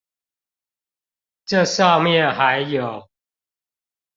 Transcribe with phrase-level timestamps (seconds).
[1.45, 3.07] 這上面還有